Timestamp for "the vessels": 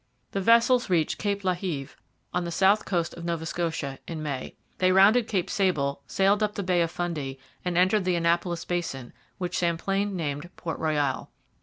0.31-0.89